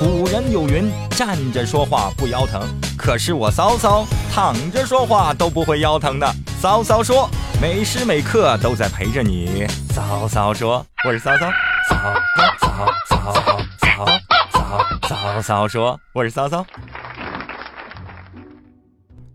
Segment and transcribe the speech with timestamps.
[0.00, 2.66] 古人有云：站着说话不腰疼。
[2.96, 6.26] 可是我骚骚躺着说话都不会腰疼的。
[6.58, 7.28] 骚骚说，
[7.60, 9.66] 每时每刻都在陪着你。
[9.90, 11.50] 骚骚说，我是骚骚。
[11.86, 11.96] 骚
[12.60, 13.34] 骚骚
[13.82, 14.06] 骚
[15.02, 16.64] 骚骚骚说，我是骚骚。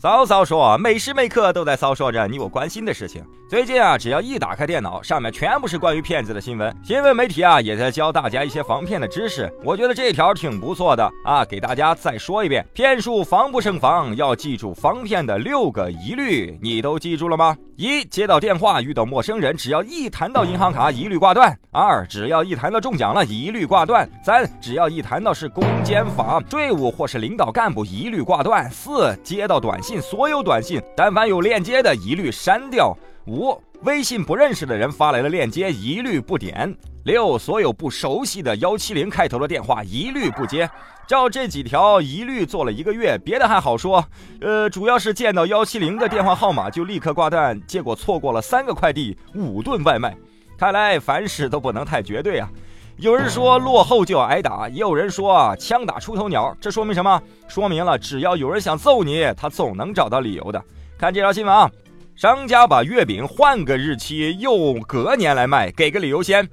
[0.00, 3.20] 骚骚说，每时每刻都在骚说着你我关心的事情。
[3.50, 6.72] 最近啊，只要一打开电脑，上面全部是关于骗子的新闻。
[6.84, 9.52] 新闻媒体啊，也在教大家一些防骗的知识。
[9.64, 17.56] 我觉得这条挺不错的啊，给大家再说一遍：骗术防不胜防，要记住防骗的六个疑虑，你都记住了吗？
[17.74, 29.87] 一、接到电话遇到陌生人，只要一谈到银行卡，一律挂断；二、只要一谈到中奖了，一律挂断；三、只要一谈到是公检法队伍或是领导干部，一律挂断；四、接到短信。
[29.88, 32.94] 信所有短信，但凡有链接的，一律删掉。
[33.26, 36.76] 五、微信不认识的人发来的链接，一律不点。
[37.04, 40.68] 六、所有不熟悉的幺七零开头的电话，一律不接。
[41.06, 44.04] 照这几条，一律做了一个月，别的还好说。
[44.42, 50.14] 呃，主要是见到幺七零的电话号码就立刻挂断，结果错过了三个快递，五顿外卖。
[50.58, 52.50] 看来凡事都不能太绝对啊。
[52.98, 57.22] 有人说落后就要挨打，也有人说枪打出头鸟，这说明什么？
[57.46, 60.60] 说明了只要有人想揍你，他总能找到理由的。
[60.98, 61.70] 看这条新闻啊，
[62.16, 66.48] 商家把月饼换个日期又隔年来卖，给个理由先。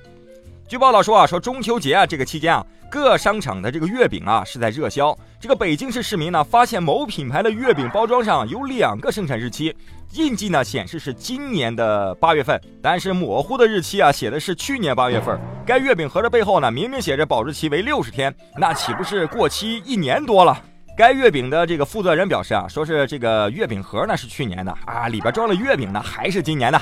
[0.68, 5.16] 据报道说啊，说中秋节啊这个期间啊，各商场的这个月饼啊是在热销。
[5.40, 9.76] 这个北京市市民呢发现某品牌的月饼包装上有两个生产日期。
[10.14, 15.40] 印记呢显示是今年的八月份，但是模糊的日期啊写的是去年八月份。
[15.68, 20.60] 该月饼盒的背后呢明明写着保质期为六十天，那岂不是过期一年多了？
[20.98, 26.82] 该月饼的这个负责人表示啊，说是这个月饼盒呢是去年的啊，里边装了月饼呢还是今年的。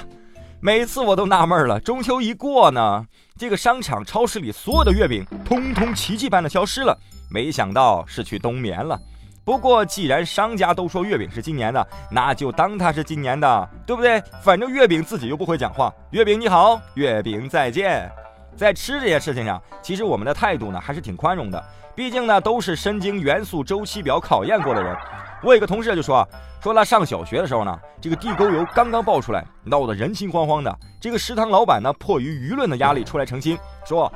[0.65, 3.05] 每次我都纳闷了，中秋一过呢，
[3.37, 6.97] 这个商场超市里所有的月饼通通奇迹般的消失了，
[7.29, 8.97] 没想到是去冬眠了。
[9.43, 14.23] 不过，既然商家都说月饼是今年的，那就当它是今年的，对不对？
[14.41, 15.93] 反正月饼自己又不会讲话。
[16.11, 18.09] 月饼你好，月饼再见。
[18.55, 21.61] 在吃这件事情上，其实我们的态度呢还是挺宽容的，
[21.95, 24.95] 毕竟呢都是身经元素周期表考验过的人。
[25.43, 26.27] 我有个同事就说，
[26.61, 30.73] 说他上小学的时候呢，这个地沟油刚刚爆出来，闹得人心惶惶的。
[31.01, 34.11] 这个食堂老板呢，迫于舆论的压力出来澄清，说：“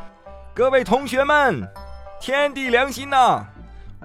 [0.56, 1.68] 各位同学们，
[2.22, 3.46] 天地良心呐！”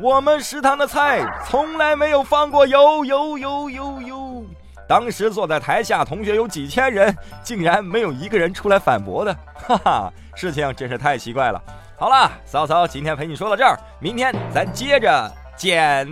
[0.01, 4.45] 我们食堂的菜从来没有放过油油油油油。
[4.89, 11.63] 当时坐在台下同学有几千人，竟然没有一个人出来反驳的，哈哈，事情真是太奇怪了。
[11.99, 16.07] 好了，骚骚，今天陪你说到这儿，明天咱接着见。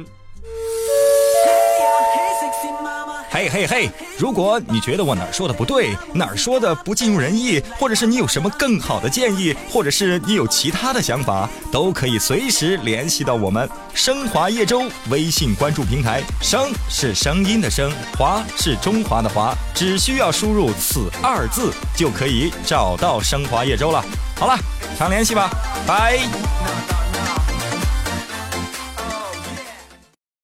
[3.33, 3.89] 嘿嘿嘿！
[4.19, 16.21] 如果你觉得我哪儿说的不对，哪儿说的不尽如人意，或者是你有什么更好的建议，或者是你有其他的想法，都可以随时联系到我们升华叶舟微信关注平台。
[16.43, 24.05] 声是声音的声，华是中华的华，只需要输入此二字就可以找到升华叶舟了。
[24.41, 24.59] 好了，
[24.99, 25.51] 常联系吧，
[25.87, 26.19] 拜。